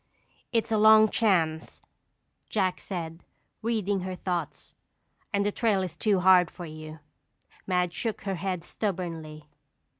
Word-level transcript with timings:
"It's 0.51 0.71
a 0.71 0.79
long 0.79 1.09
chance," 1.09 1.79
Jack 2.49 2.79
said, 2.79 3.23
reading 3.61 3.99
her 3.99 4.15
thoughts, 4.15 4.73
"and 5.31 5.45
the 5.45 5.51
trail 5.51 5.83
is 5.83 5.95
too 5.95 6.21
hard 6.21 6.49
for 6.49 6.65
you." 6.65 6.97
Madge 7.67 7.93
shook 7.93 8.21
her 8.21 8.33
head 8.33 8.63
stubbornly. 8.63 9.47